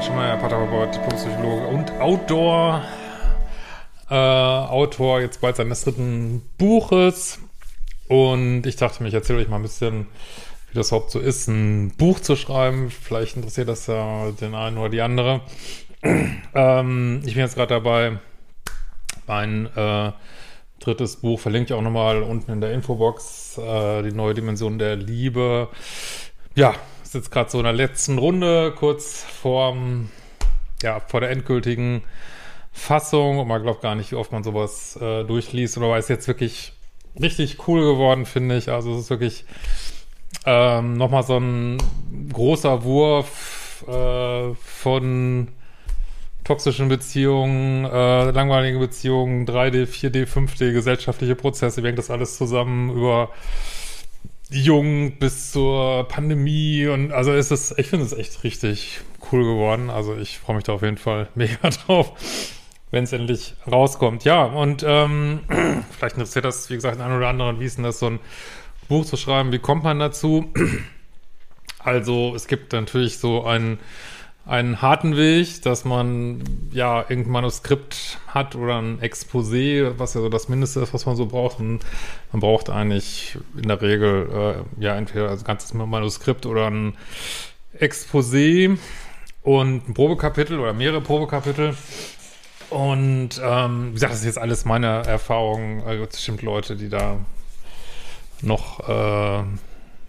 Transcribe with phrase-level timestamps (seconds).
[0.00, 2.82] Christian Schemmer, Paartherapeut, Diplompsychologe und Outdoor,
[4.08, 7.38] äh, Autor jetzt bald seines dritten Buches.
[8.08, 10.06] Und ich dachte mir, ich erzähle euch mal ein bisschen,
[10.70, 12.90] wie das überhaupt so ist, ein Buch zu schreiben.
[12.90, 15.42] Vielleicht interessiert das ja den einen oder die andere.
[16.02, 18.18] ähm, ich bin jetzt gerade dabei,
[19.26, 20.12] mein äh,
[20.78, 24.96] drittes Buch, verlinke ich auch nochmal unten in der Infobox, äh, die neue Dimension der
[24.96, 25.68] Liebe.
[26.54, 26.74] Ja,
[27.10, 29.76] ist jetzt gerade so in der letzten Runde, kurz vor,
[30.80, 32.02] ja, vor der endgültigen
[32.70, 33.40] Fassung.
[33.40, 36.72] Und man glaubt gar nicht, wie oft man sowas äh, durchliest oder ist jetzt wirklich
[37.20, 38.70] richtig cool geworden, finde ich.
[38.70, 39.44] Also es ist wirklich
[40.46, 41.78] ähm, nochmal so ein
[42.32, 45.48] großer Wurf äh, von
[46.44, 52.90] toxischen Beziehungen, äh, langweilige Beziehungen, 3D, 4D, 5D, gesellschaftliche Prozesse, wie hängt das alles zusammen
[52.90, 53.30] über
[54.50, 59.90] jung bis zur Pandemie und also ist es, ich finde es echt richtig cool geworden.
[59.90, 62.12] Also ich freue mich da auf jeden Fall mega drauf,
[62.90, 64.24] wenn es endlich rauskommt.
[64.24, 65.40] Ja, und ähm,
[65.90, 68.20] vielleicht interessiert das, wie gesagt, den einen oder anderen, wie ist denn das, so ein
[68.88, 70.52] Buch zu schreiben, wie kommt man dazu?
[71.82, 73.78] Also es gibt natürlich so ein
[74.46, 80.28] einen harten Weg, dass man ja irgendein Manuskript hat oder ein Exposé, was ja so
[80.28, 81.60] das Mindeste ist, was man so braucht.
[81.60, 81.80] Und
[82.32, 86.96] man braucht eigentlich in der Regel äh, ja entweder ein ganzes Manuskript oder ein
[87.78, 88.78] Exposé
[89.42, 91.76] und ein Probekapitel oder mehrere Probekapitel.
[92.70, 95.84] Und ähm, wie gesagt, das ist jetzt alles meine Erfahrung.
[95.84, 97.18] Also bestimmt Leute, die da
[98.42, 99.42] noch äh,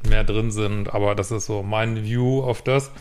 [0.08, 2.92] mehr drin sind, aber das ist so mein View auf das.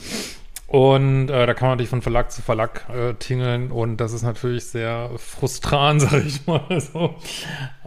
[0.70, 4.22] Und äh, da kann man natürlich von Verlag zu Verlag äh, tingeln und das ist
[4.22, 7.16] natürlich sehr frustrant, sag ich mal so.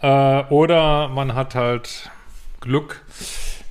[0.02, 2.12] Äh, oder man hat halt
[2.60, 3.06] Glück,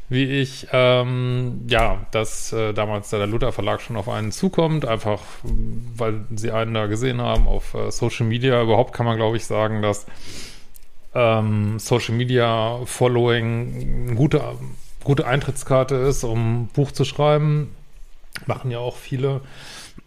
[0.09, 5.21] wie ich, ähm, ja, dass äh, damals der Luther Verlag schon auf einen zukommt, einfach
[5.43, 8.63] weil sie einen da gesehen haben auf äh, Social Media.
[8.63, 10.07] Überhaupt kann man, glaube ich, sagen, dass
[11.15, 14.41] ähm, Social Media Following eine gute,
[15.05, 17.77] gute Eintrittskarte ist, um ein Buch zu schreiben
[18.47, 19.41] Machen ja auch viele,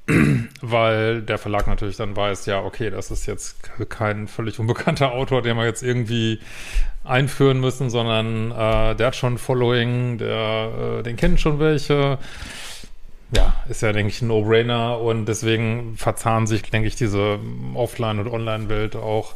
[0.61, 3.57] weil der Verlag natürlich dann weiß, ja, okay, das ist jetzt
[3.89, 6.39] kein völlig unbekannter Autor, den wir jetzt irgendwie
[7.03, 12.17] einführen müssen, sondern äh, der hat schon ein Following, der, äh, den kennen schon welche.
[13.35, 17.39] Ja, ist ja, denke ich, ein No-Brainer und deswegen verzahnen sich, denke ich, diese
[17.73, 19.33] Offline- und Online-Welt auch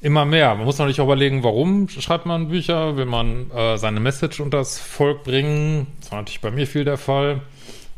[0.00, 0.54] immer mehr.
[0.54, 2.96] Man muss natürlich auch überlegen, warum schreibt man Bücher?
[2.96, 5.86] Will man äh, seine Message unters Volk bringen?
[6.00, 7.40] Das war natürlich bei mir viel der Fall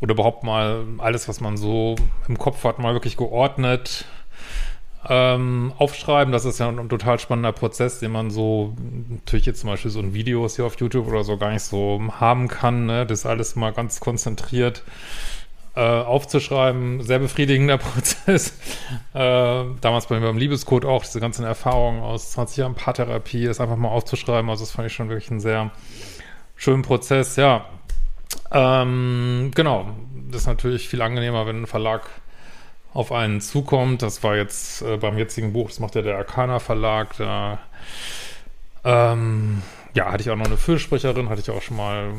[0.01, 1.95] oder überhaupt mal alles, was man so
[2.27, 4.05] im Kopf hat, mal wirklich geordnet
[5.07, 6.31] ähm, aufschreiben.
[6.31, 8.75] Das ist ja ein, total spannender Prozess, den man so,
[9.09, 12.01] natürlich jetzt zum Beispiel so in Videos hier auf YouTube oder so gar nicht so
[12.19, 12.85] haben kann.
[12.85, 13.05] Ne?
[13.05, 14.83] Das alles mal ganz konzentriert
[15.75, 17.01] äh, aufzuschreiben.
[17.01, 18.57] Sehr befriedigender Prozess.
[19.13, 23.59] äh, damals bei mir beim Liebescode auch, diese ganzen Erfahrungen aus 20 Jahren Paartherapie, das
[23.59, 24.49] einfach mal aufzuschreiben.
[24.49, 25.71] Also das fand ich schon wirklich einen sehr
[26.55, 27.37] schönen Prozess.
[27.37, 27.65] Ja,
[28.51, 29.95] ähm, genau.
[30.29, 32.03] Das ist natürlich viel angenehmer, wenn ein Verlag
[32.93, 34.01] auf einen zukommt.
[34.01, 37.15] Das war jetzt äh, beim jetzigen Buch, das macht ja der Arcana Verlag.
[37.17, 37.59] Da
[38.83, 39.61] ähm,
[39.93, 42.13] ja, hatte ich auch noch eine Fürsprecherin, hatte ich auch schon mal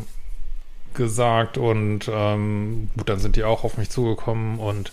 [0.94, 1.58] gesagt.
[1.58, 4.58] Und ähm, gut, dann sind die auch auf mich zugekommen.
[4.58, 4.92] Und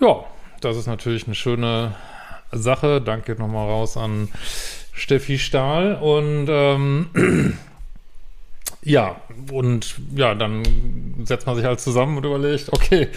[0.00, 0.24] ja,
[0.60, 1.94] das ist natürlich eine schöne
[2.52, 3.00] Sache.
[3.00, 4.28] Danke nochmal raus an
[4.92, 5.94] Steffi Stahl.
[5.94, 7.58] Und ähm,
[8.82, 9.20] Ja,
[9.52, 10.62] und ja, dann
[11.24, 13.08] setzt man sich halt zusammen und überlegt, okay,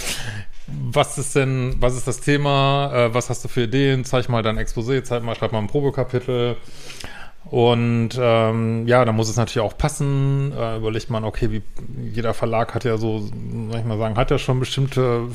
[0.68, 4.44] was ist denn, was ist das Thema, äh, was hast du für Ideen, zeig mal
[4.44, 6.58] dein Exposé, zeig mal, schreib mal ein Probekapitel.
[7.46, 10.54] Und ähm, ja, da muss es natürlich auch passen.
[10.58, 11.62] Äh, überlegt man, okay, wie
[12.12, 15.28] jeder Verlag hat ja so, soll ich mal sagen, hat ja schon bestimmte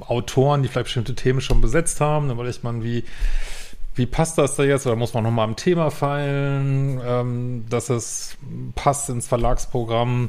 [0.00, 2.28] Autoren, die vielleicht bestimmte Themen schon besetzt haben.
[2.28, 3.04] Dann überlegt man, wie
[3.96, 4.86] wie passt das da jetzt?
[4.86, 8.36] Oder muss man nochmal am Thema feilen, ähm, dass es
[8.74, 10.28] passt ins Verlagsprogramm?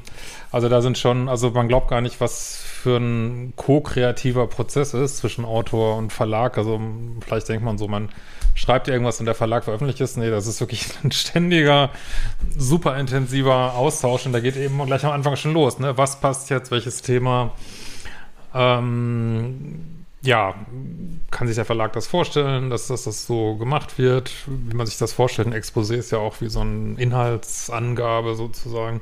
[0.51, 5.17] Also da sind schon, also man glaubt gar nicht, was für ein ko-kreativer Prozess ist
[5.17, 6.57] zwischen Autor und Verlag.
[6.57, 6.79] Also
[7.19, 8.07] vielleicht denkt man so, man
[8.55, 10.15] schreibt irgendwas und der Verlag veröffentlicht es.
[10.15, 11.89] Nee, das ist wirklich ein ständiger,
[12.57, 15.77] super intensiver Austausch und da geht eben gleich am Anfang schon los.
[15.77, 15.97] Ne?
[15.97, 17.51] Was passt jetzt, welches Thema?
[18.53, 19.96] Ähm,
[20.27, 20.56] ja,
[21.31, 24.97] kann sich der Verlag das vorstellen, dass, dass das so gemacht wird, wie man sich
[24.97, 25.47] das vorstellt.
[25.47, 29.00] Ein Exposé ist ja auch wie so eine Inhaltsangabe sozusagen.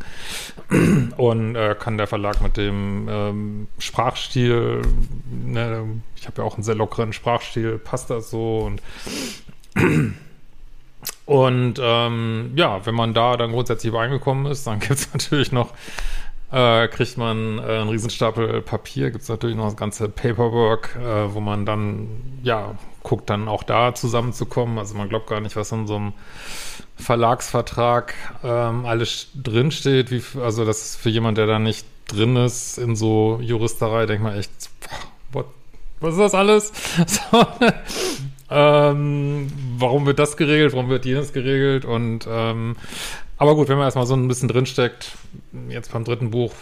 [1.17, 4.83] Und äh, kann der Verlag mit dem ähm, Sprachstil,
[5.31, 8.83] ne, ich habe ja auch einen sehr lockeren Sprachstil, passt das so und
[11.25, 15.73] und ähm, ja, wenn man da dann grundsätzlich übereingekommen ist, dann gibt es natürlich noch
[16.55, 21.33] äh, kriegt man äh, einen Riesenstapel Papier, gibt es natürlich noch das ganze Paperwork, äh,
[21.33, 22.07] wo man dann,
[22.43, 24.79] ja, guckt dann auch da zusammenzukommen.
[24.79, 26.13] Also man glaubt gar nicht, was in so einem
[26.95, 30.11] Verlagsvertrag ähm, alles drinsteht.
[30.11, 34.23] Wie, also das ist für jemand, der da nicht drin ist in so Juristerei, denkt
[34.23, 34.51] man echt,
[35.33, 35.47] what,
[35.99, 36.71] was ist das alles?
[37.05, 37.47] So,
[38.49, 40.73] ähm, warum wird das geregelt?
[40.73, 41.83] Warum wird jenes geregelt?
[41.83, 42.77] Und ähm,
[43.37, 45.17] aber gut, wenn man erstmal so ein bisschen drinsteckt,
[45.69, 46.53] jetzt beim dritten Buch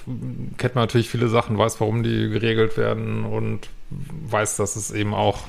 [0.58, 5.14] kennt man natürlich viele Sachen, weiß, warum die geregelt werden und weiß, dass es eben
[5.14, 5.42] auch,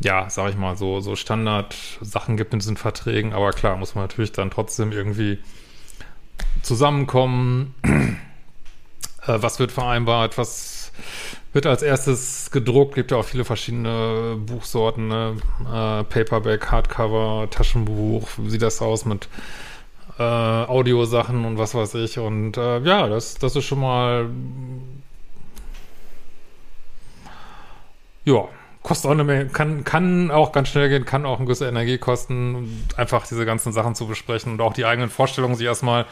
[0.00, 3.32] ja, sag ich mal, so, so Standard-Sachen gibt in diesen Verträgen.
[3.32, 5.38] Aber klar, muss man natürlich dann trotzdem irgendwie
[6.62, 7.74] zusammenkommen.
[7.84, 8.18] äh,
[9.26, 10.38] was wird vereinbart?
[10.38, 10.77] Was
[11.52, 12.94] wird als erstes gedruckt?
[12.94, 15.36] Gibt ja auch viele verschiedene Buchsorten, ne?
[15.60, 18.28] äh, Paperback, Hardcover, Taschenbuch.
[18.36, 19.28] Wie sieht das aus mit
[20.18, 22.18] äh, Audiosachen und was weiß ich.
[22.18, 24.28] Und äh, ja, das, das ist schon mal
[28.28, 28.46] ja,
[28.82, 31.98] kostet auch eine Menge, kann, kann auch ganz schnell gehen, kann auch ein gewisse Energie
[31.98, 36.06] kosten, einfach diese ganzen Sachen zu besprechen und auch die eigenen Vorstellungen sich erstmal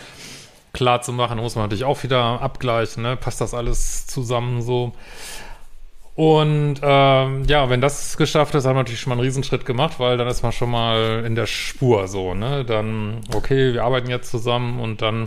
[0.76, 3.17] klar zu machen, muss man natürlich auch wieder abgleichen, ne?
[3.17, 4.93] Passt das alles zusammen so?
[6.14, 9.99] Und ähm, ja, wenn das geschafft ist, haben wir natürlich schon mal einen Riesenschritt gemacht,
[9.99, 12.64] weil dann ist man schon mal in der Spur so, ne?
[12.64, 15.26] Dann, okay, wir arbeiten jetzt zusammen und dann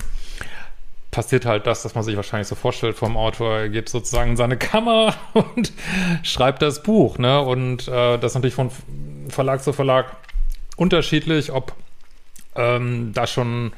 [1.12, 3.58] passiert halt das, was man sich wahrscheinlich so vorstellt vom Autor.
[3.58, 5.74] Er geht sozusagen in seine Kammer und
[6.24, 7.42] schreibt das Buch, ne?
[7.42, 8.72] Und äh, das ist natürlich von
[9.30, 10.16] Verlag zu Verlag
[10.76, 11.74] unterschiedlich, ob
[12.56, 13.74] ähm, da schon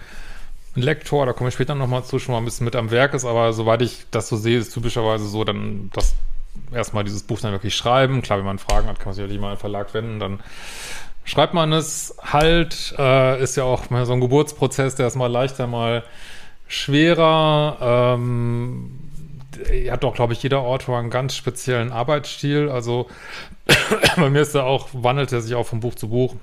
[0.75, 3.13] ein Lektor, da komme ich später nochmal zu, schon mal ein bisschen mit am Werk
[3.13, 6.15] ist, aber soweit ich das so sehe, ist typischerweise so, dann, dass
[6.71, 8.21] erstmal dieses Buch dann wirklich schreiben.
[8.21, 10.39] Klar, wenn man Fragen hat, kann man sich natürlich mal an den Verlag wenden, dann
[11.23, 12.95] schreibt man es halt.
[12.97, 16.03] Äh, ist ja auch mal so ein Geburtsprozess, der ist mal leichter, mal
[16.68, 18.15] schwerer.
[18.15, 19.00] Ähm,
[19.89, 22.69] hat doch, glaube ich, jeder Autor einen ganz speziellen Arbeitsstil.
[22.69, 23.07] Also
[24.15, 26.35] bei mir ist er auch, wandelt er sich auch von Buch zu Buch.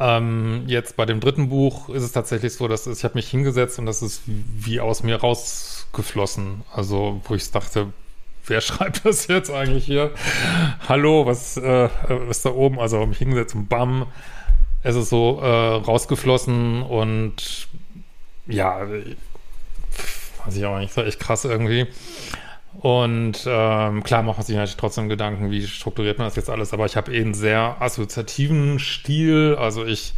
[0.00, 3.78] Ähm, jetzt bei dem dritten Buch ist es tatsächlich so, dass ich habe mich hingesetzt
[3.78, 6.62] und das ist wie aus mir rausgeflossen.
[6.72, 7.92] Also wo ich dachte,
[8.46, 10.12] wer schreibt das jetzt eigentlich hier?
[10.88, 11.90] Hallo, was äh,
[12.30, 12.80] ist da oben?
[12.80, 14.06] Also mich hingesetzt und bam,
[14.82, 17.68] es ist so äh, rausgeflossen und
[18.46, 18.80] ja,
[20.44, 21.86] weiß ich auch nicht, so echt krass irgendwie.
[22.80, 26.72] Und ähm, klar macht man sich natürlich trotzdem Gedanken, wie strukturiert man das jetzt alles,
[26.72, 29.54] aber ich habe eh einen sehr assoziativen Stil.
[29.58, 30.14] Also ich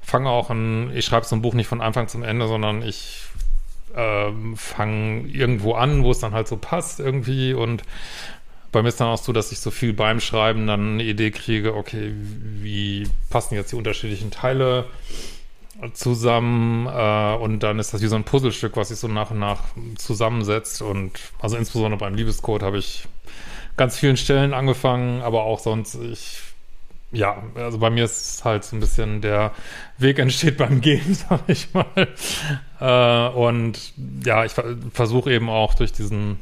[0.00, 3.22] fange auch ein, ich schreibe so ein Buch nicht von Anfang zum Ende, sondern ich
[3.96, 7.82] ähm, fange irgendwo an, wo es dann halt so passt irgendwie und
[8.70, 11.32] bei mir ist dann auch so, dass ich so viel beim Schreiben dann eine Idee
[11.32, 14.84] kriege, okay, wie passen jetzt die unterschiedlichen Teile
[15.92, 19.38] zusammen äh, und dann ist das wie so ein Puzzlestück, was sich so nach und
[19.38, 19.64] nach
[19.96, 23.06] zusammensetzt und also insbesondere beim Liebescode habe ich
[23.76, 26.40] ganz vielen Stellen angefangen, aber auch sonst, ich
[27.12, 29.52] ja, also bei mir ist halt so ein bisschen der
[29.98, 32.08] Weg entsteht beim Gehen, sag ich mal.
[32.80, 33.92] Äh, und
[34.24, 34.52] ja, ich
[34.92, 36.38] versuche eben auch durch diesen,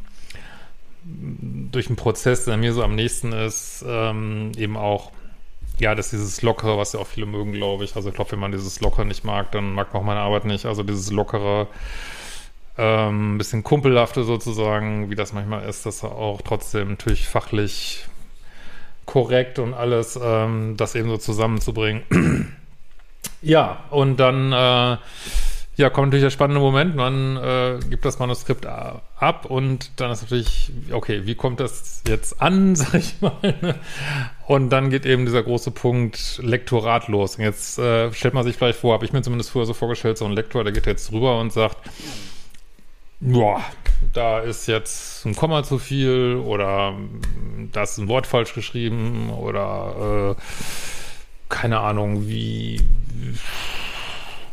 [1.04, 5.12] durch einen Prozess, der mir so am nächsten ist, ähm, eben auch,
[5.78, 7.97] ja, dass dieses Lockere, was ja auch viele mögen, glaube ich.
[7.97, 10.44] Also ich glaube, wenn man dieses Lockere nicht mag, dann mag man auch meine Arbeit
[10.44, 10.66] nicht.
[10.66, 11.68] Also dieses Lockere,
[12.76, 18.06] ähm, bisschen kumpelhafte sozusagen, wie das manchmal ist, dass auch trotzdem natürlich fachlich
[19.04, 22.02] korrekt und alles, ähm, das eben so zusammenzubringen.
[23.42, 24.97] ja, und dann äh,
[25.78, 26.97] ja, kommt natürlich der spannende Moment.
[26.97, 32.42] Man äh, gibt das Manuskript ab und dann ist natürlich, okay, wie kommt das jetzt
[32.42, 33.54] an, sag ich mal.
[33.62, 33.76] Ne?
[34.49, 37.37] Und dann geht eben dieser große Punkt Lektorat los.
[37.37, 40.18] Und jetzt äh, stellt man sich vielleicht vor, habe ich mir zumindest früher so vorgestellt,
[40.18, 41.76] so ein Lektor, der geht jetzt rüber und sagt,
[43.20, 43.64] boah,
[44.12, 46.94] da ist jetzt ein Komma zu viel oder
[47.70, 50.42] da ist ein Wort falsch geschrieben oder äh,
[51.49, 52.80] keine Ahnung, wie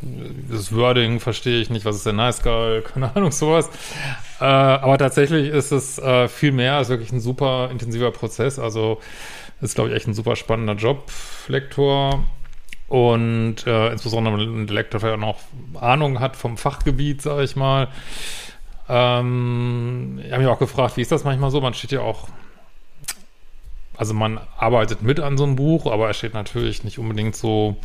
[0.02, 3.70] das Wording verstehe ich nicht, was ist der Nice Guy, keine Ahnung, sowas.
[4.40, 9.00] Äh, aber tatsächlich ist es äh, viel mehr, ist wirklich ein super intensiver Prozess, also
[9.62, 11.12] ist, glaube ich, echt ein super spannender Job,
[11.48, 12.24] Lektor.
[12.88, 15.40] Und äh, insbesondere, wenn der Lektor vielleicht auch noch
[15.82, 17.88] Ahnung hat vom Fachgebiet, sage ich mal.
[18.88, 21.62] Ähm, ich habe mich auch gefragt, wie ist das manchmal so?
[21.62, 22.28] Man steht ja auch,
[23.98, 27.78] also man arbeitet mit an so einem Buch, aber er steht natürlich nicht unbedingt so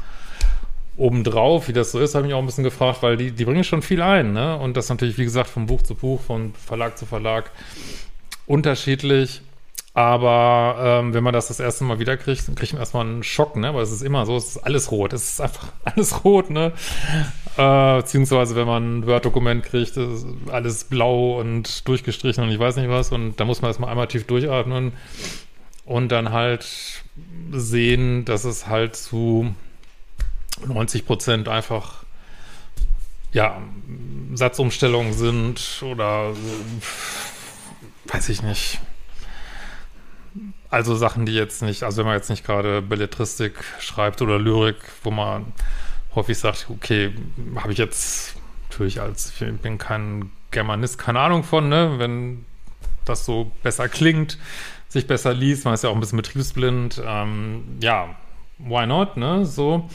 [0.96, 3.44] obendrauf, wie das so ist, habe ich mich auch ein bisschen gefragt, weil die, die
[3.44, 4.56] bringen schon viel ein, ne?
[4.56, 7.50] Und das natürlich, wie gesagt, von Buch zu Buch, von Verlag zu Verlag
[8.46, 9.42] unterschiedlich.
[9.92, 13.22] Aber ähm, wenn man das das erste Mal wieder kriegt, dann kriegt man erstmal einen
[13.24, 13.74] Schock, ne?
[13.74, 15.12] Weil es ist immer so, es ist alles rot.
[15.12, 16.72] Es ist einfach alles rot, ne?
[17.56, 22.76] Äh, beziehungsweise, wenn man ein Word-Dokument kriegt, ist alles blau und durchgestrichen und ich weiß
[22.76, 23.10] nicht was.
[23.10, 24.92] Und da muss man erstmal einmal tief durchatmen
[25.84, 26.66] und dann halt
[27.50, 29.54] sehen, dass es halt zu
[30.66, 32.04] 90 Prozent einfach
[33.32, 33.60] ja,
[34.34, 36.32] Satzumstellungen sind oder
[38.06, 38.80] weiß ich nicht.
[40.68, 44.76] Also Sachen, die jetzt nicht, also wenn man jetzt nicht gerade Belletristik schreibt oder Lyrik,
[45.02, 45.52] wo man
[46.14, 47.12] häufig sagt, okay,
[47.56, 48.36] habe ich jetzt
[48.68, 52.44] natürlich als, ich bin kein Germanist, keine Ahnung von, ne, wenn
[53.04, 54.38] das so besser klingt,
[54.88, 58.16] sich besser liest, man ist ja auch ein bisschen betriebsblind, ähm, ja,
[58.58, 59.88] why not, ne, so.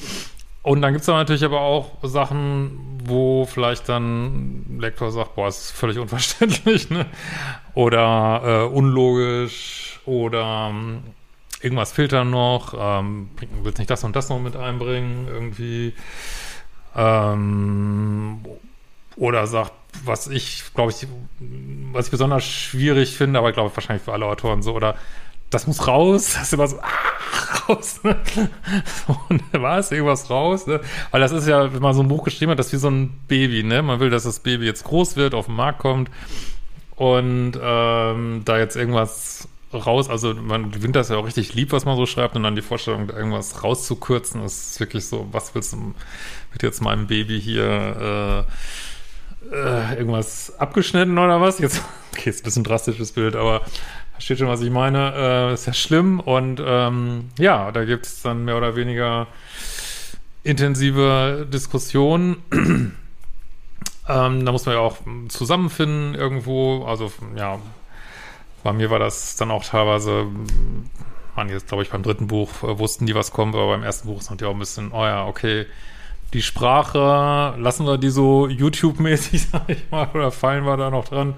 [0.65, 5.47] Und dann gibt es natürlich aber auch Sachen, wo vielleicht dann ein Lektor sagt, boah,
[5.47, 7.05] ist völlig unverständlich, ne?
[7.75, 11.03] Oder äh, unlogisch oder ähm,
[11.61, 13.29] irgendwas filtern noch, ähm,
[13.61, 15.93] willst nicht das und das noch mit einbringen, irgendwie.
[16.95, 18.43] Ähm,
[19.17, 21.05] oder sagt, was ich, glaube ich,
[21.91, 24.95] was ich besonders schwierig finde, aber ich glaube wahrscheinlich für alle Autoren so, oder
[25.55, 28.17] das muss raus, das ist immer so, ah, raus, ne?
[29.29, 30.81] Und was, irgendwas raus, ne?
[31.11, 32.89] Weil das ist ja, wenn man so ein Buch geschrieben hat, das ist wie so
[32.89, 33.81] ein Baby, ne?
[33.81, 36.11] Man will, dass das Baby jetzt groß wird, auf den Markt kommt
[36.97, 41.85] und ähm, da jetzt irgendwas raus, also man gewinnt das ja auch richtig lieb, was
[41.85, 45.93] man so schreibt und dann die Vorstellung, irgendwas rauszukürzen, ist wirklich so, was willst du
[46.51, 48.45] mit jetzt meinem Baby hier
[49.51, 51.59] äh, äh, irgendwas abgeschnitten oder was?
[51.59, 51.81] Jetzt,
[52.13, 53.61] okay, ist ein bisschen drastisches Bild, aber
[54.15, 55.13] Versteht schon, was ich meine.
[55.15, 56.19] Äh, ist ja schlimm.
[56.19, 59.27] Und ähm, ja, da gibt es dann mehr oder weniger
[60.43, 62.37] intensive Diskussionen.
[64.09, 66.85] ähm, da muss man ja auch zusammenfinden irgendwo.
[66.85, 67.59] Also ja,
[68.63, 70.27] bei mir war das dann auch teilweise,
[71.35, 74.07] man jetzt glaube ich beim dritten Buch äh, wussten die, was kommt, aber beim ersten
[74.07, 75.65] Buch ist natürlich auch ein bisschen, oh ja, okay,
[76.33, 81.07] die Sprache, lassen wir die so YouTube-mäßig, sag ich mal, oder fallen wir da noch
[81.07, 81.35] dran?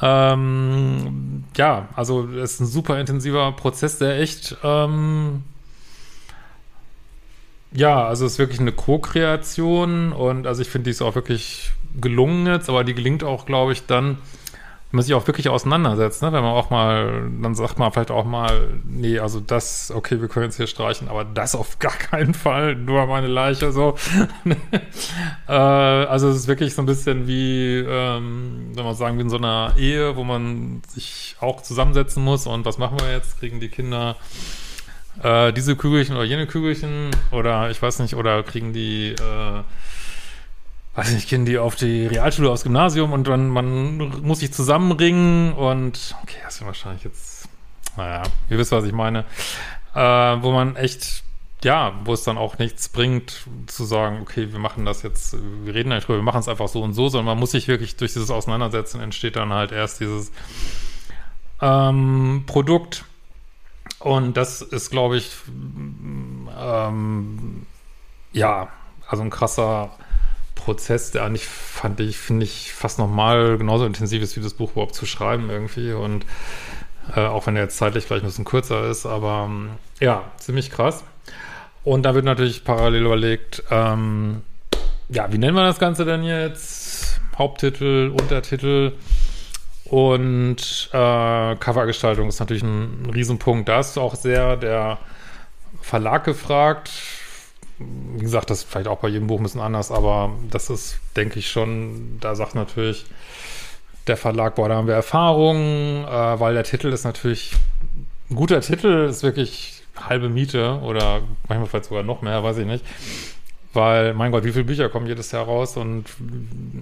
[0.00, 5.42] Ähm, ja, also es ist ein super intensiver Prozess, der echt, ähm,
[7.72, 11.72] ja, also es ist wirklich eine Co-Kreation und also ich finde, die ist auch wirklich
[12.00, 14.18] gelungen jetzt, aber die gelingt auch, glaube ich, dann,
[14.92, 16.32] man sich auch wirklich auseinandersetzt, ne?
[16.32, 20.28] wenn man auch mal, dann sagt man vielleicht auch mal, nee, also das, okay, wir
[20.28, 23.96] können jetzt hier streichen, aber das auf gar keinen Fall, nur meine Leiche, so.
[25.48, 29.30] äh, also es ist wirklich so ein bisschen wie, ähm, wenn man sagen, wie in
[29.30, 33.40] so einer Ehe, wo man sich auch zusammensetzen muss und was machen wir jetzt?
[33.40, 34.16] Kriegen die Kinder
[35.22, 39.62] äh, diese Kügelchen oder jene Kügelchen oder ich weiß nicht, oder kriegen die äh,
[40.96, 45.52] weiß nicht, gehen die auf die Realschule, aufs Gymnasium und dann man muss sich zusammenringen
[45.52, 47.48] und okay, das ist wahrscheinlich jetzt,
[47.96, 49.24] naja, ihr wisst, was ich meine,
[49.94, 51.22] äh, wo man echt,
[51.62, 55.74] ja, wo es dann auch nichts bringt, zu sagen, okay, wir machen das jetzt, wir
[55.74, 57.96] reden nicht drüber, wir machen es einfach so und so, sondern man muss sich wirklich
[57.96, 60.32] durch dieses Auseinandersetzen entsteht dann halt erst dieses
[61.60, 63.04] ähm, Produkt.
[63.98, 65.30] Und das ist, glaube ich,
[66.58, 67.66] ähm,
[68.32, 68.68] ja,
[69.08, 69.90] also ein krasser
[70.66, 74.72] Prozess, der eigentlich fand ich, finde ich, fast nochmal genauso intensiv ist, wie das Buch
[74.72, 75.92] überhaupt zu schreiben irgendwie.
[75.92, 76.26] Und
[77.14, 79.70] äh, auch wenn er jetzt zeitlich vielleicht ein bisschen kürzer ist, aber ähm,
[80.00, 81.04] ja, ziemlich krass.
[81.84, 84.42] Und da wird natürlich parallel überlegt, ähm,
[85.08, 87.20] ja, wie nennen wir das Ganze denn jetzt?
[87.38, 88.94] Haupttitel, Untertitel
[89.84, 93.68] und äh, Covergestaltung ist natürlich ein, ein Riesenpunkt.
[93.68, 94.98] Da ist auch sehr der
[95.80, 96.90] Verlag gefragt
[97.78, 100.98] wie gesagt, das ist vielleicht auch bei jedem Buch ein bisschen anders, aber das ist,
[101.14, 103.04] denke ich schon, da sagt natürlich
[104.06, 107.52] der Verlag, boah, da haben wir Erfahrung, äh, weil der Titel ist natürlich
[108.30, 112.66] ein guter Titel, ist wirklich halbe Miete oder manchmal vielleicht sogar noch mehr, weiß ich
[112.66, 112.84] nicht.
[113.72, 116.04] Weil, mein Gott, wie viele Bücher kommen jedes Jahr raus und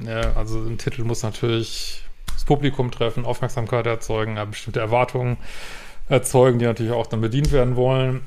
[0.07, 5.39] ja, also ein Titel muss natürlich das Publikum treffen, Aufmerksamkeit erzeugen, bestimmte Erwartungen
[6.09, 8.21] erzeugen, die natürlich auch dann bedient werden wollen.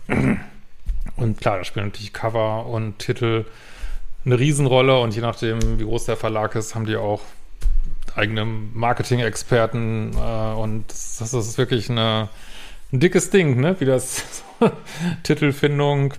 [1.15, 3.45] Und klar, da spielen natürlich Cover und Titel
[4.25, 7.21] eine Riesenrolle und je nachdem, wie groß der Verlag ist, haben die auch
[8.15, 12.29] eigene Marketing-Experten äh, und das, das, ist wirklich eine,
[12.91, 13.75] ein dickes Ding, ne?
[13.79, 14.43] Wie das
[15.23, 16.13] Titelfindung.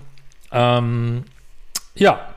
[0.51, 1.25] Ähm,
[1.95, 2.33] ja.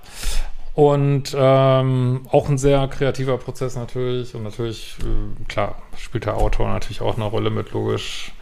[0.75, 4.35] Und ähm, auch ein sehr kreativer Prozess natürlich.
[4.35, 8.32] Und natürlich, äh, klar, spielt der Autor natürlich auch eine Rolle mit, logisch.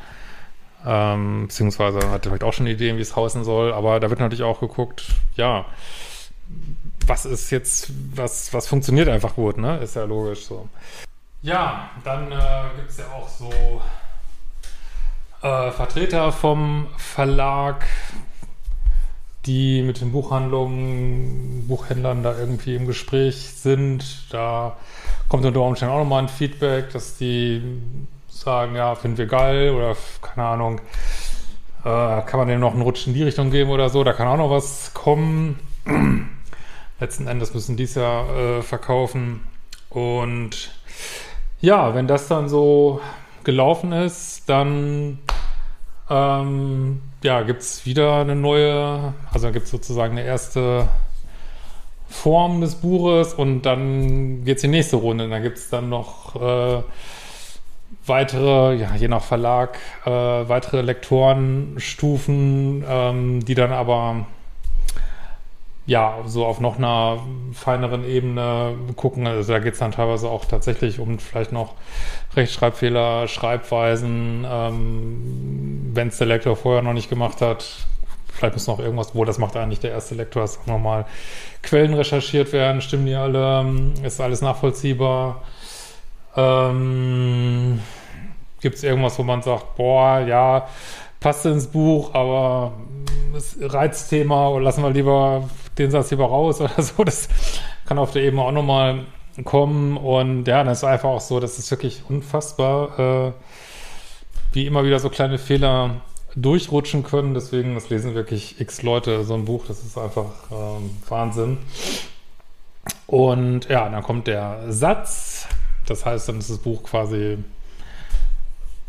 [0.87, 4.45] Ähm, beziehungsweise hat vielleicht auch schon Ideen, wie es hausen soll, aber da wird natürlich
[4.45, 5.67] auch geguckt, ja,
[7.07, 9.79] was ist jetzt, was, was funktioniert einfach gut, ne?
[9.79, 10.69] Ist ja logisch so.
[11.43, 13.51] Ja, dann äh, gibt es ja auch so
[15.43, 17.87] äh, Vertreter vom Verlag,
[19.47, 24.25] die mit den Buchhandlungen, Buchhändlern da irgendwie im Gespräch sind.
[24.31, 24.77] Da
[25.29, 27.63] kommt unter Umständen auch nochmal ein Feedback, dass die
[28.31, 30.81] sagen, ja, finden wir geil oder keine Ahnung,
[31.81, 34.29] äh, kann man dem noch einen Rutsch in die Richtung geben oder so, da kann
[34.29, 35.59] auch noch was kommen.
[37.01, 38.25] Letzten Endes müssen die es ja
[38.59, 39.41] äh, verkaufen.
[39.89, 40.71] Und
[41.61, 43.01] ja, wenn das dann so
[43.45, 45.19] gelaufen ist, dann
[46.11, 50.89] ähm, ja, gibt es wieder eine neue, also gibt es sozusagen eine erste
[52.09, 55.29] Form des Buches und dann geht es die nächste Runde.
[55.29, 56.83] Dann gibt es dann noch äh,
[58.07, 64.27] weitere, ja, je nach Verlag, äh, weitere Lektorenstufen, ähm, die dann aber
[65.87, 67.19] ja, so auf noch einer
[67.53, 69.27] feineren Ebene gucken.
[69.27, 71.75] Also da geht es dann teilweise auch tatsächlich um vielleicht noch
[72.37, 77.87] Rechtschreibfehler, Schreibweisen, ähm, wenn es der Lektor vorher noch nicht gemacht hat.
[78.33, 81.07] Vielleicht muss noch irgendwas, wo das macht eigentlich der erste Lektor, dass auch nochmal
[81.63, 85.43] Quellen recherchiert werden, stimmen die alle, ist alles nachvollziehbar.
[86.37, 87.81] Ähm,
[88.61, 90.69] Gibt es irgendwas, wo man sagt, boah, ja,
[91.19, 92.73] passt ins Buch, aber
[93.33, 97.05] das Reizthema lassen wir lieber den Satz lieber raus oder so.
[97.05, 97.29] Das
[97.87, 99.07] kann auf der Ebene auch nochmal
[99.45, 99.97] kommen.
[99.97, 103.33] Und ja, dann ist einfach auch so, das ist wirklich unfassbar, äh,
[104.53, 106.01] wie immer wieder so kleine Fehler
[106.35, 107.35] durchrutschen können.
[107.35, 111.59] Deswegen, das lesen wirklich x Leute, so ein Buch, das ist einfach ähm, Wahnsinn.
[113.07, 115.49] Und ja, dann kommt der Satz.
[115.91, 117.39] Das heißt, dann ist das Buch quasi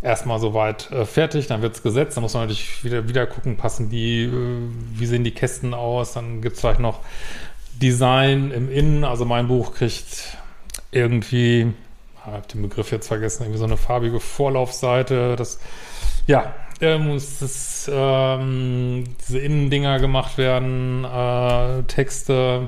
[0.01, 3.57] erstmal soweit äh, fertig, dann wird es gesetzt, dann muss man natürlich wieder, wieder gucken,
[3.57, 4.29] passen die, äh,
[4.93, 6.99] wie sehen die Kästen aus, dann gibt es vielleicht noch
[7.81, 10.37] Design im Innen, also mein Buch kriegt
[10.91, 11.73] irgendwie,
[12.15, 15.59] ich habe den Begriff jetzt vergessen, irgendwie so eine farbige Vorlaufseite, das,
[16.27, 22.67] ja, äh, muss das, ähm, diese Innendinger gemacht werden, äh, Texte,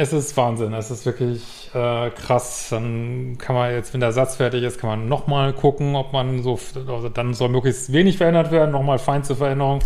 [0.00, 2.68] es ist Wahnsinn, es ist wirklich äh, krass.
[2.70, 6.44] Dann kann man jetzt, wenn der Satz fertig ist, kann man nochmal gucken, ob man
[6.44, 6.56] so,
[6.86, 9.80] also dann soll möglichst wenig verändert werden, nochmal feinste Veränderung.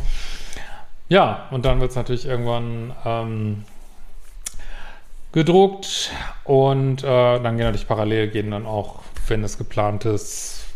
[1.09, 3.64] Ja, und dann wird es natürlich irgendwann ähm,
[5.33, 6.12] gedruckt
[6.44, 10.66] und äh, dann gehen natürlich parallel gehen dann auch, wenn es geplant ist,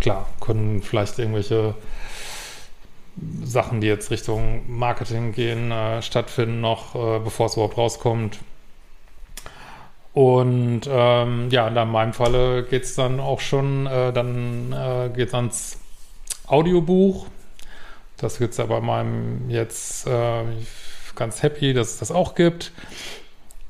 [0.00, 1.74] klar, können vielleicht irgendwelche
[3.44, 8.38] Sachen, die jetzt Richtung Marketing gehen, äh, stattfinden noch, äh, bevor es überhaupt rauskommt.
[10.12, 15.28] Und ähm, ja, in meinem Falle geht es dann auch schon, äh, dann äh, geht
[15.28, 15.78] es ans
[16.46, 17.26] Audiobuch.
[18.16, 20.42] Das gibt es aber meinem jetzt äh,
[21.14, 22.72] ganz happy, dass es das auch gibt.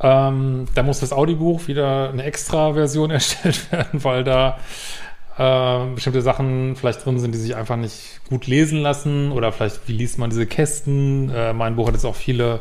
[0.00, 4.58] Ähm, da muss das Audiobuch wieder eine extra Version erstellt werden, weil da
[5.36, 9.86] äh, bestimmte Sachen vielleicht drin sind, die sich einfach nicht gut lesen lassen oder vielleicht,
[9.88, 11.30] wie liest man diese Kästen?
[11.30, 12.60] Äh, mein Buch hat jetzt auch viele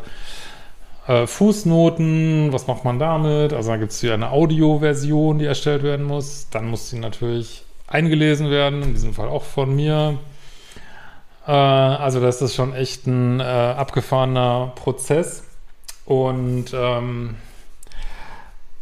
[1.10, 3.52] äh, Fußnoten, was macht man damit?
[3.52, 6.50] Also dann gibt es hier eine Audioversion, die erstellt werden muss.
[6.52, 10.20] Dann muss sie natürlich eingelesen werden, in diesem Fall auch von mir.
[11.48, 15.44] Äh, also das ist schon echt ein äh, abgefahrener Prozess.
[16.06, 17.38] Und ähm,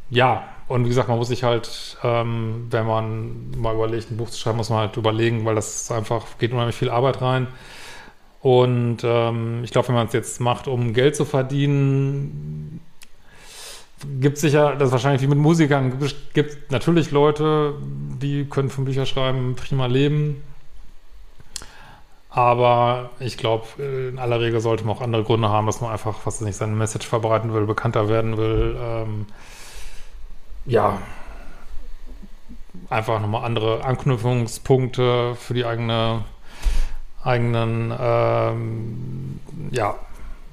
[0.10, 4.30] ja, und wie gesagt, man muss sich halt, ähm, wenn man mal überlegt, ein Buch
[4.30, 7.48] zu schreiben, muss man halt überlegen, weil das einfach geht unheimlich viel Arbeit rein.
[8.42, 12.82] Und ähm, ich glaube, wenn man es jetzt macht, um Geld zu verdienen,
[14.20, 15.98] gibt es sicher, das ist wahrscheinlich wie mit Musikern,
[16.34, 20.44] gibt natürlich Leute, die können von Bücher schreiben prima leben.
[22.30, 26.18] Aber ich glaube, in aller Regel sollte man auch andere Gründe haben, dass man einfach,
[26.26, 28.78] was nicht, seine Message verbreiten will, bekannter werden will.
[28.80, 29.26] Ähm,
[30.68, 31.00] ja,
[32.90, 36.26] einfach nochmal andere Anknüpfungspunkte für die eigene
[37.24, 39.40] eigenen ähm,
[39.72, 39.96] ja,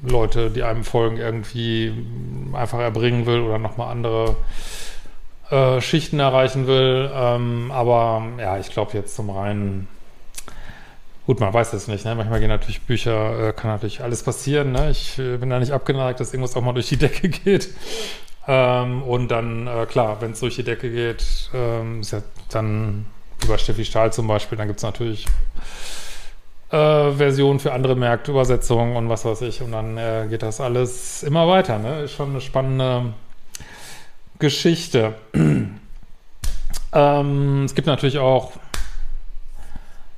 [0.02, 1.92] Leute, die einem folgen, irgendwie
[2.52, 4.36] einfach erbringen will oder nochmal andere
[5.50, 7.10] äh, Schichten erreichen will.
[7.14, 9.88] Ähm, aber ja, ich glaube jetzt zum reinen
[11.26, 12.04] Gut, man weiß es nicht.
[12.04, 12.14] Ne?
[12.14, 14.72] Manchmal gehen natürlich Bücher, äh, kann natürlich alles passieren.
[14.72, 14.90] Ne?
[14.90, 17.70] Ich äh, bin da nicht abgeneigt, dass irgendwas auch mal durch die Decke geht.
[18.46, 21.24] Ähm, und dann, äh, klar, wenn es durch die Decke geht,
[21.54, 23.06] ähm, ist ja dann
[23.42, 25.24] über Steffi Stahl zum Beispiel, dann gibt es natürlich
[26.74, 29.62] äh, Version für andere Märkte, Übersetzungen und was weiß ich.
[29.62, 31.78] Und dann äh, geht das alles immer weiter.
[31.78, 32.02] Ne?
[32.02, 33.12] Ist schon eine spannende
[34.40, 35.14] Geschichte.
[36.92, 38.52] ähm, es gibt natürlich auch,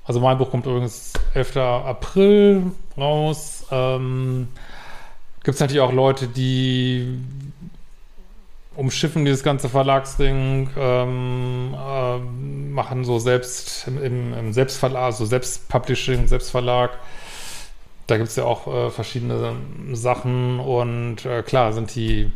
[0.04, 1.56] also mein Buch kommt übrigens 11.
[1.58, 2.62] April
[2.96, 3.66] raus.
[3.70, 4.48] Ähm,
[5.44, 7.18] gibt es natürlich auch Leute, die
[8.86, 16.90] umschiffen dieses ganze Verlagsding, ähm, äh, machen so selbst im, im, Selbstverlag, so Selbstpublishing, Selbstverlag.
[18.06, 19.54] da gibt es ja auch äh, verschiedene
[19.92, 22.30] Sachen und äh, klar sind die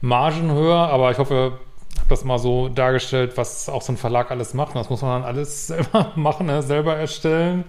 [0.00, 1.58] Margen höher, aber ich hoffe,
[1.92, 4.76] ich habe das mal so dargestellt, was auch so ein Verlag alles macht.
[4.76, 6.62] Das muss man dann alles selber machen, ne?
[6.62, 7.64] selber erstellen.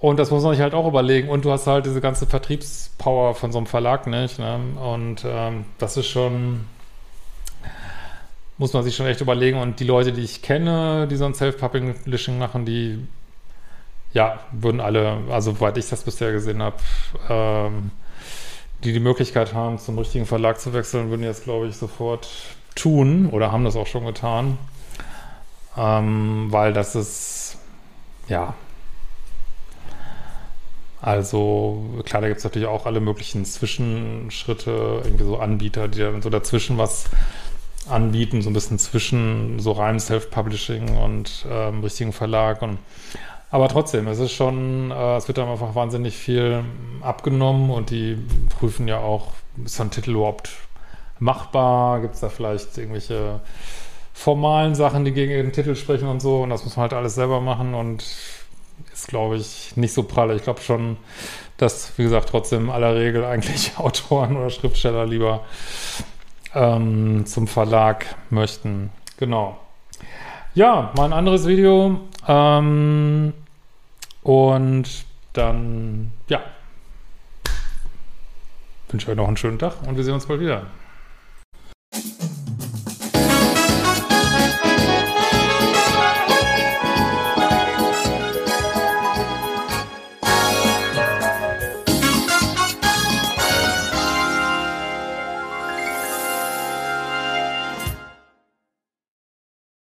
[0.00, 1.28] Und das muss man sich halt auch überlegen.
[1.28, 4.40] Und du hast halt diese ganze Vertriebspower von so einem Verlag nicht.
[4.40, 4.58] Ne?
[4.82, 6.66] Und ähm, das ist schon,
[8.58, 9.58] muss man sich schon echt überlegen.
[9.58, 13.06] Und die Leute, die ich kenne, die so ein Self-Publishing machen, die
[14.12, 16.76] ja, würden alle, also soweit ich das bisher gesehen habe,
[17.28, 17.90] ähm,
[18.82, 22.28] die die Möglichkeit haben, zum richtigen Verlag zu wechseln, würden jetzt, glaube ich, sofort
[22.74, 24.58] tun oder haben das auch schon getan.
[25.76, 27.58] Ähm, weil das ist,
[28.28, 28.54] ja,
[31.02, 36.22] also klar, da gibt es natürlich auch alle möglichen Zwischenschritte, irgendwie so Anbieter, die dann
[36.22, 37.04] so dazwischen was
[37.88, 42.78] anbieten, so ein bisschen zwischen so rein Self-Publishing und ähm, richtigen Verlag und
[43.50, 46.64] aber trotzdem, es ist schon, äh, es wird dann einfach wahnsinnig viel
[47.00, 48.18] abgenommen und die
[48.58, 49.32] prüfen ja auch,
[49.64, 50.50] ist ein Titel überhaupt
[51.18, 52.00] machbar?
[52.00, 53.40] Gibt es da vielleicht irgendwelche
[54.12, 56.42] formalen Sachen, die gegen den Titel sprechen und so?
[56.42, 58.04] Und das muss man halt alles selber machen und
[58.92, 60.34] ist, glaube ich, nicht so prall.
[60.34, 60.96] Ich glaube schon,
[61.56, 65.44] dass, wie gesagt, trotzdem in aller Regel eigentlich Autoren oder Schriftsteller lieber
[66.56, 68.90] ähm, zum Verlag möchten.
[69.18, 69.58] Genau.
[70.54, 72.00] Ja, mal ein anderes Video.
[72.26, 73.34] Ähm,
[74.22, 76.40] und dann, ja,
[78.88, 80.62] wünsche euch noch einen schönen Tag und wir sehen uns bald wieder.